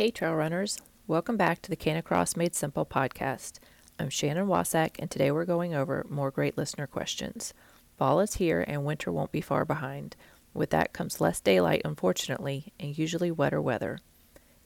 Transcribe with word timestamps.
Hey, 0.00 0.10
trail 0.10 0.32
runners. 0.32 0.80
Welcome 1.06 1.36
back 1.36 1.60
to 1.60 1.68
the 1.68 1.76
Canicross 1.76 2.34
Made 2.34 2.54
Simple 2.54 2.86
podcast. 2.86 3.58
I'm 3.98 4.08
Shannon 4.08 4.46
Wasak, 4.46 4.92
and 4.98 5.10
today 5.10 5.30
we're 5.30 5.44
going 5.44 5.74
over 5.74 6.06
more 6.08 6.30
great 6.30 6.56
listener 6.56 6.86
questions. 6.86 7.52
Fall 7.98 8.20
is 8.20 8.36
here, 8.36 8.64
and 8.66 8.86
winter 8.86 9.12
won't 9.12 9.30
be 9.30 9.42
far 9.42 9.66
behind. 9.66 10.16
With 10.54 10.70
that 10.70 10.94
comes 10.94 11.20
less 11.20 11.38
daylight, 11.38 11.82
unfortunately, 11.84 12.72
and 12.80 12.96
usually 12.96 13.30
wetter 13.30 13.60
weather. 13.60 13.98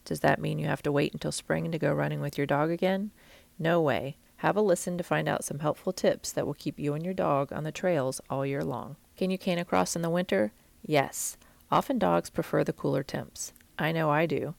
Does 0.04 0.20
that 0.20 0.40
mean 0.40 0.60
you 0.60 0.66
have 0.66 0.84
to 0.84 0.92
wait 0.92 1.12
until 1.12 1.32
spring 1.32 1.72
to 1.72 1.80
go 1.80 1.92
running 1.92 2.20
with 2.20 2.38
your 2.38 2.46
dog 2.46 2.70
again? 2.70 3.10
No 3.58 3.82
way. 3.82 4.16
Have 4.36 4.56
a 4.56 4.60
listen 4.60 4.96
to 4.98 5.02
find 5.02 5.28
out 5.28 5.42
some 5.42 5.58
helpful 5.58 5.92
tips 5.92 6.30
that 6.30 6.46
will 6.46 6.54
keep 6.54 6.78
you 6.78 6.94
and 6.94 7.04
your 7.04 7.12
dog 7.12 7.52
on 7.52 7.64
the 7.64 7.72
trails 7.72 8.20
all 8.30 8.46
year 8.46 8.62
long. 8.62 8.94
Can 9.16 9.32
you 9.32 9.38
canicross 9.38 9.96
in 9.96 10.02
the 10.02 10.10
winter? 10.10 10.52
Yes. 10.86 11.36
Often 11.72 11.98
dogs 11.98 12.30
prefer 12.30 12.62
the 12.62 12.72
cooler 12.72 13.02
temps. 13.02 13.52
I 13.76 13.90
know 13.90 14.10
I 14.10 14.26
do. 14.26 14.54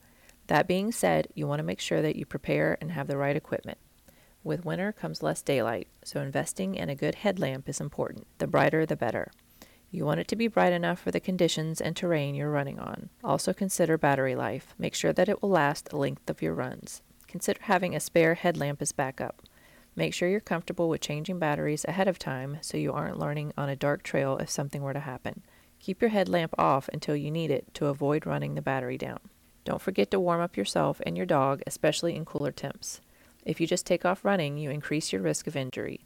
That 0.48 0.68
being 0.68 0.92
said, 0.92 1.28
you 1.34 1.48
want 1.48 1.60
to 1.60 1.64
make 1.64 1.80
sure 1.80 2.02
that 2.02 2.16
you 2.16 2.26
prepare 2.26 2.78
and 2.80 2.92
have 2.92 3.08
the 3.08 3.18
right 3.18 3.36
equipment. 3.36 3.80
With 4.44 4.64
winter 4.64 4.92
comes 4.92 5.24
less 5.24 5.42
daylight, 5.42 5.88
so 6.04 6.22
investing 6.22 6.76
in 6.76 6.90
a 6.90 6.96
good 6.96 7.16
headlamp 7.16 7.68
is 7.68 7.82
important. 7.82 8.28
The 8.38 8.46
brighter, 8.46 8.86
the 8.86 8.96
better. 8.96 9.32
You 9.90 10.06
want 10.06 10.20
it 10.20 10.28
to 10.28 10.36
be 10.36 10.48
bright 10.48 10.74
enough 10.74 11.00
for 11.00 11.10
the 11.10 11.20
conditions 11.20 11.82
and 11.82 11.96
terrain 11.96 12.36
you're 12.36 12.52
running 12.52 12.80
on. 12.80 13.10
Also 13.24 13.54
consider 13.54 13.98
battery 13.98 14.36
life. 14.36 14.76
Make 14.78 14.94
sure 14.94 15.14
that 15.14 15.30
it 15.30 15.42
will 15.42 15.50
last 15.50 15.90
the 15.90 15.98
length 15.98 16.30
of 16.30 16.42
your 16.42 16.54
runs. 16.54 17.02
Consider 17.28 17.62
having 17.64 17.96
a 17.96 18.00
spare 18.00 18.36
headlamp 18.36 18.82
as 18.82 18.92
backup. 18.92 19.42
Make 19.96 20.14
sure 20.14 20.28
you're 20.28 20.42
comfortable 20.42 20.90
with 20.90 21.02
changing 21.02 21.40
batteries 21.40 21.86
ahead 21.86 22.08
of 22.08 22.20
time 22.20 22.58
so 22.62 22.78
you 22.78 22.92
aren't 22.92 23.18
learning 23.18 23.54
on 23.58 23.70
a 23.70 23.76
dark 23.76 24.04
trail 24.04 24.38
if 24.38 24.50
something 24.50 24.84
were 24.84 24.94
to 24.94 25.00
happen. 25.00 25.42
Keep 25.80 26.02
your 26.02 26.10
headlamp 26.10 26.54
off 26.58 26.90
until 26.92 27.16
you 27.16 27.32
need 27.32 27.50
it 27.50 27.74
to 27.76 27.88
avoid 27.88 28.26
running 28.26 28.56
the 28.56 28.62
battery 28.62 28.98
down. 28.98 29.20
Don't 29.66 29.82
forget 29.82 30.12
to 30.12 30.20
warm 30.20 30.42
up 30.42 30.56
yourself 30.56 31.02
and 31.06 31.18
your 31.18 31.26
dog, 31.26 31.62
especially 31.68 32.16
in 32.16 32.24
cooler 32.24 32.52
temps. 32.52 33.02
If 33.44 33.60
you 33.60 33.68
just 33.68 33.86
take 33.86 34.06
off 34.06 34.24
running, 34.24 34.58
you 34.58 34.70
increase 34.70 35.12
your 35.12 35.22
risk 35.22 35.48
of 35.48 35.56
injury. 35.56 36.06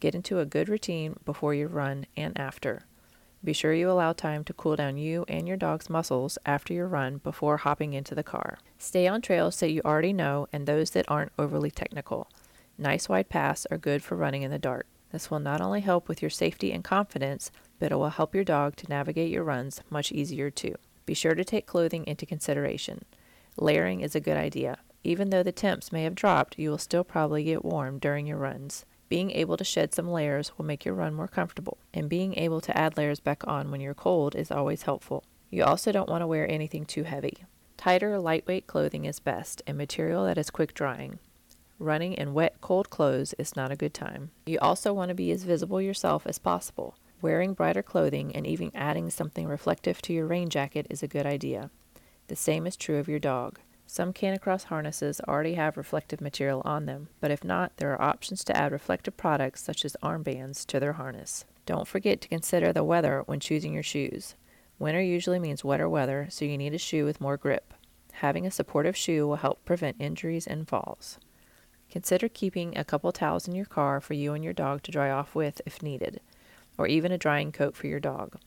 Get 0.00 0.14
into 0.14 0.38
a 0.38 0.46
good 0.46 0.68
routine 0.68 1.16
before 1.24 1.54
your 1.54 1.68
run 1.68 2.06
and 2.16 2.38
after. 2.38 2.82
Be 3.42 3.54
sure 3.54 3.72
you 3.72 3.90
allow 3.90 4.12
time 4.12 4.44
to 4.44 4.52
cool 4.52 4.76
down 4.76 4.98
you 4.98 5.24
and 5.26 5.48
your 5.48 5.56
dog's 5.56 5.88
muscles 5.88 6.36
after 6.44 6.74
your 6.74 6.86
run 6.86 7.18
before 7.18 7.56
hopping 7.56 7.94
into 7.94 8.14
the 8.14 8.22
car. 8.22 8.58
Stay 8.76 9.08
on 9.08 9.22
trails 9.22 9.58
that 9.60 9.70
you 9.70 9.80
already 9.82 10.12
know 10.12 10.46
and 10.52 10.66
those 10.66 10.90
that 10.90 11.06
aren't 11.08 11.32
overly 11.38 11.70
technical. 11.70 12.28
Nice 12.76 13.08
wide 13.08 13.30
paths 13.30 13.66
are 13.70 13.78
good 13.78 14.02
for 14.02 14.14
running 14.14 14.42
in 14.42 14.50
the 14.50 14.58
dark. 14.58 14.86
This 15.10 15.30
will 15.30 15.40
not 15.40 15.62
only 15.62 15.80
help 15.80 16.06
with 16.06 16.20
your 16.20 16.30
safety 16.30 16.70
and 16.70 16.84
confidence, 16.84 17.50
but 17.78 17.92
it 17.92 17.96
will 17.96 18.10
help 18.10 18.34
your 18.34 18.44
dog 18.44 18.76
to 18.76 18.88
navigate 18.88 19.30
your 19.30 19.44
runs 19.44 19.80
much 19.88 20.12
easier 20.12 20.50
too. 20.50 20.74
Be 21.06 21.14
sure 21.14 21.34
to 21.34 21.44
take 21.44 21.66
clothing 21.66 22.06
into 22.06 22.26
consideration. 22.26 23.04
Layering 23.56 24.00
is 24.00 24.14
a 24.14 24.20
good 24.20 24.36
idea. 24.36 24.78
Even 25.02 25.30
though 25.30 25.42
the 25.42 25.52
temps 25.52 25.92
may 25.92 26.02
have 26.04 26.14
dropped, 26.14 26.58
you 26.58 26.70
will 26.70 26.78
still 26.78 27.04
probably 27.04 27.44
get 27.44 27.64
warm 27.64 27.98
during 27.98 28.26
your 28.26 28.36
runs. 28.36 28.84
Being 29.08 29.32
able 29.32 29.56
to 29.56 29.64
shed 29.64 29.92
some 29.92 30.08
layers 30.08 30.56
will 30.56 30.64
make 30.64 30.84
your 30.84 30.94
run 30.94 31.14
more 31.14 31.26
comfortable, 31.26 31.78
and 31.92 32.08
being 32.08 32.34
able 32.38 32.60
to 32.60 32.76
add 32.76 32.96
layers 32.96 33.18
back 33.18 33.46
on 33.46 33.70
when 33.70 33.80
you're 33.80 33.94
cold 33.94 34.36
is 34.36 34.50
always 34.50 34.82
helpful. 34.82 35.24
You 35.50 35.64
also 35.64 35.90
don't 35.90 36.08
want 36.08 36.22
to 36.22 36.28
wear 36.28 36.48
anything 36.48 36.84
too 36.84 37.02
heavy. 37.02 37.44
Tighter, 37.76 38.20
lightweight 38.20 38.66
clothing 38.66 39.06
is 39.06 39.18
best, 39.18 39.62
and 39.66 39.76
material 39.76 40.26
that 40.26 40.38
is 40.38 40.50
quick 40.50 40.74
drying. 40.74 41.18
Running 41.80 42.12
in 42.12 42.34
wet, 42.34 42.60
cold 42.60 42.90
clothes 42.90 43.34
is 43.38 43.56
not 43.56 43.72
a 43.72 43.76
good 43.76 43.94
time. 43.94 44.30
You 44.46 44.58
also 44.60 44.92
want 44.92 45.08
to 45.08 45.14
be 45.14 45.32
as 45.32 45.44
visible 45.44 45.80
yourself 45.80 46.26
as 46.26 46.38
possible. 46.38 46.94
Wearing 47.22 47.52
brighter 47.52 47.82
clothing 47.82 48.34
and 48.34 48.46
even 48.46 48.70
adding 48.74 49.10
something 49.10 49.46
reflective 49.46 50.00
to 50.02 50.12
your 50.12 50.26
rain 50.26 50.48
jacket 50.48 50.86
is 50.88 51.02
a 51.02 51.08
good 51.08 51.26
idea. 51.26 51.70
The 52.28 52.36
same 52.36 52.66
is 52.66 52.76
true 52.76 52.96
of 52.96 53.08
your 53.08 53.18
dog. 53.18 53.58
Some 53.86 54.12
canicross 54.12 54.64
harnesses 54.64 55.20
already 55.28 55.54
have 55.54 55.76
reflective 55.76 56.20
material 56.20 56.62
on 56.64 56.86
them, 56.86 57.08
but 57.20 57.30
if 57.30 57.44
not, 57.44 57.76
there 57.76 57.92
are 57.92 58.00
options 58.00 58.42
to 58.44 58.56
add 58.56 58.72
reflective 58.72 59.16
products 59.16 59.62
such 59.62 59.84
as 59.84 59.96
armbands 60.02 60.64
to 60.66 60.80
their 60.80 60.94
harness. 60.94 61.44
Don't 61.66 61.88
forget 61.88 62.20
to 62.22 62.28
consider 62.28 62.72
the 62.72 62.84
weather 62.84 63.22
when 63.26 63.40
choosing 63.40 63.74
your 63.74 63.82
shoes. 63.82 64.34
Winter 64.78 65.02
usually 65.02 65.38
means 65.38 65.62
wetter 65.62 65.88
weather, 65.88 66.26
so 66.30 66.44
you 66.46 66.56
need 66.56 66.72
a 66.72 66.78
shoe 66.78 67.04
with 67.04 67.20
more 67.20 67.36
grip. 67.36 67.74
Having 68.12 68.46
a 68.46 68.50
supportive 68.50 68.96
shoe 68.96 69.26
will 69.26 69.36
help 69.36 69.62
prevent 69.64 69.96
injuries 69.98 70.46
and 70.46 70.66
falls. 70.66 71.18
Consider 71.90 72.28
keeping 72.28 72.78
a 72.78 72.84
couple 72.84 73.12
towels 73.12 73.48
in 73.48 73.54
your 73.54 73.66
car 73.66 74.00
for 74.00 74.14
you 74.14 74.32
and 74.32 74.44
your 74.44 74.52
dog 74.52 74.82
to 74.84 74.92
dry 74.92 75.10
off 75.10 75.34
with 75.34 75.60
if 75.66 75.82
needed, 75.82 76.20
or 76.80 76.86
even 76.86 77.12
a 77.12 77.18
drying 77.18 77.52
coat 77.52 77.76
for 77.76 77.88
your 77.88 78.00
dog. 78.00 78.38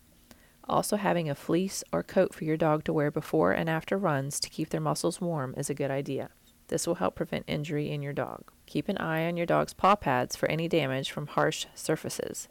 Also, 0.67 0.97
having 0.97 1.29
a 1.29 1.35
fleece 1.35 1.83
or 1.91 2.01
coat 2.01 2.33
for 2.33 2.45
your 2.45 2.57
dog 2.57 2.83
to 2.83 2.91
wear 2.91 3.11
before 3.11 3.51
and 3.51 3.69
after 3.69 3.95
runs 3.95 4.39
to 4.39 4.49
keep 4.49 4.69
their 4.69 4.81
muscles 4.81 5.21
warm 5.21 5.53
is 5.55 5.69
a 5.69 5.75
good 5.75 5.91
idea. 5.91 6.31
This 6.69 6.87
will 6.87 6.95
help 6.95 7.15
prevent 7.15 7.45
injury 7.47 7.91
in 7.91 8.01
your 8.01 8.11
dog. 8.11 8.51
Keep 8.65 8.89
an 8.89 8.97
eye 8.97 9.27
on 9.27 9.37
your 9.37 9.45
dog's 9.45 9.75
paw 9.75 9.95
pads 9.95 10.35
for 10.35 10.49
any 10.49 10.67
damage 10.67 11.11
from 11.11 11.27
harsh 11.27 11.67
surfaces. 11.75 12.47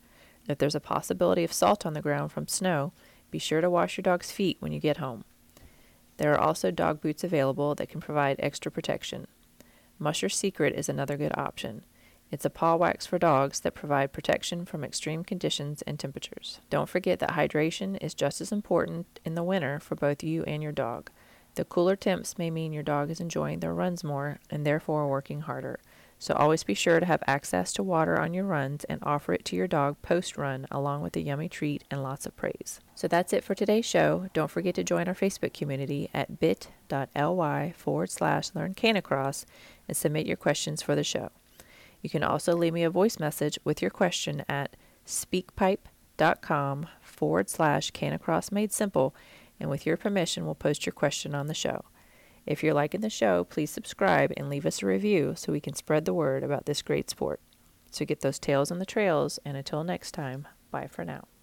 If 0.48 0.58
there's 0.58 0.76
a 0.76 0.80
possibility 0.80 1.42
of 1.42 1.52
salt 1.52 1.84
on 1.84 1.94
the 1.94 2.00
ground 2.00 2.30
from 2.30 2.46
snow, 2.46 2.92
be 3.32 3.40
sure 3.40 3.60
to 3.60 3.68
wash 3.68 3.96
your 3.96 4.02
dog's 4.02 4.30
feet 4.30 4.58
when 4.60 4.70
you 4.70 4.78
get 4.78 4.98
home. 4.98 5.24
There 6.18 6.32
are 6.32 6.40
also 6.40 6.70
dog 6.70 7.00
boots 7.00 7.24
available 7.24 7.74
that 7.74 7.88
can 7.88 8.00
provide 8.00 8.36
extra 8.38 8.70
protection. 8.70 9.26
Musher 9.98 10.28
Secret 10.28 10.76
is 10.76 10.88
another 10.88 11.16
good 11.16 11.36
option. 11.36 11.82
It's 12.32 12.46
a 12.46 12.50
paw 12.50 12.76
wax 12.76 13.04
for 13.04 13.18
dogs 13.18 13.60
that 13.60 13.74
provide 13.74 14.14
protection 14.14 14.64
from 14.64 14.82
extreme 14.82 15.22
conditions 15.22 15.82
and 15.82 15.98
temperatures. 15.98 16.60
Don't 16.70 16.88
forget 16.88 17.18
that 17.18 17.32
hydration 17.32 18.02
is 18.02 18.14
just 18.14 18.40
as 18.40 18.50
important 18.50 19.20
in 19.22 19.34
the 19.34 19.42
winter 19.42 19.78
for 19.78 19.96
both 19.96 20.24
you 20.24 20.42
and 20.44 20.62
your 20.62 20.72
dog. 20.72 21.10
The 21.56 21.66
cooler 21.66 21.94
temps 21.94 22.38
may 22.38 22.50
mean 22.50 22.72
your 22.72 22.82
dog 22.82 23.10
is 23.10 23.20
enjoying 23.20 23.60
their 23.60 23.74
runs 23.74 24.02
more 24.02 24.38
and 24.48 24.64
therefore 24.64 25.06
working 25.06 25.42
harder. 25.42 25.78
So 26.18 26.32
always 26.32 26.64
be 26.64 26.72
sure 26.72 27.00
to 27.00 27.06
have 27.06 27.22
access 27.26 27.70
to 27.74 27.82
water 27.82 28.18
on 28.18 28.32
your 28.32 28.46
runs 28.46 28.84
and 28.84 29.00
offer 29.02 29.34
it 29.34 29.44
to 29.46 29.56
your 29.56 29.66
dog 29.66 30.00
post 30.00 30.38
run 30.38 30.66
along 30.70 31.02
with 31.02 31.14
a 31.16 31.20
yummy 31.20 31.50
treat 31.50 31.84
and 31.90 32.02
lots 32.02 32.24
of 32.24 32.34
praise. 32.34 32.80
So 32.94 33.08
that's 33.08 33.34
it 33.34 33.44
for 33.44 33.54
today's 33.54 33.84
show. 33.84 34.30
Don't 34.32 34.50
forget 34.50 34.74
to 34.76 34.84
join 34.84 35.06
our 35.06 35.14
Facebook 35.14 35.52
community 35.52 36.08
at 36.14 36.40
bit.ly 36.40 37.74
forward 37.76 38.10
slash 38.10 38.54
learn 38.54 38.72
canicross 38.72 39.44
and 39.86 39.94
submit 39.94 40.24
your 40.24 40.38
questions 40.38 40.80
for 40.80 40.94
the 40.94 41.04
show. 41.04 41.30
You 42.02 42.10
can 42.10 42.22
also 42.22 42.54
leave 42.54 42.74
me 42.74 42.82
a 42.82 42.90
voice 42.90 43.18
message 43.18 43.58
with 43.64 43.80
your 43.80 43.90
question 43.90 44.44
at 44.48 44.76
speakpipe.com 45.06 46.86
forward 47.00 47.48
slash 47.48 47.92
canicross 47.92 48.52
made 48.52 48.72
simple, 48.72 49.14
and 49.58 49.70
with 49.70 49.86
your 49.86 49.96
permission, 49.96 50.44
we'll 50.44 50.56
post 50.56 50.84
your 50.84 50.92
question 50.92 51.34
on 51.34 51.46
the 51.46 51.54
show. 51.54 51.84
If 52.44 52.62
you're 52.62 52.74
liking 52.74 53.00
the 53.00 53.10
show, 53.10 53.44
please 53.44 53.70
subscribe 53.70 54.32
and 54.36 54.50
leave 54.50 54.66
us 54.66 54.82
a 54.82 54.86
review 54.86 55.34
so 55.36 55.52
we 55.52 55.60
can 55.60 55.74
spread 55.74 56.04
the 56.04 56.14
word 56.14 56.42
about 56.42 56.66
this 56.66 56.82
great 56.82 57.08
sport. 57.08 57.40
So 57.92 58.04
get 58.04 58.20
those 58.20 58.40
tails 58.40 58.72
on 58.72 58.80
the 58.80 58.86
trails, 58.86 59.38
and 59.44 59.56
until 59.56 59.84
next 59.84 60.12
time, 60.12 60.48
bye 60.72 60.88
for 60.88 61.04
now. 61.04 61.28